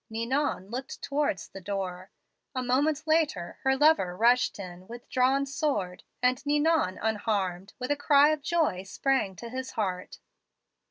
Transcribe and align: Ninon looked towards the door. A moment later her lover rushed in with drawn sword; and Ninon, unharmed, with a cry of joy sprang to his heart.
Ninon 0.09 0.71
looked 0.71 0.99
towards 1.03 1.49
the 1.49 1.61
door. 1.61 2.09
A 2.55 2.63
moment 2.63 3.03
later 3.05 3.59
her 3.61 3.77
lover 3.77 4.17
rushed 4.17 4.57
in 4.57 4.87
with 4.87 5.07
drawn 5.11 5.45
sword; 5.45 6.03
and 6.23 6.43
Ninon, 6.43 6.97
unharmed, 6.99 7.73
with 7.77 7.91
a 7.91 7.95
cry 7.95 8.29
of 8.29 8.41
joy 8.41 8.81
sprang 8.81 9.35
to 9.35 9.47
his 9.49 9.73
heart. 9.73 10.17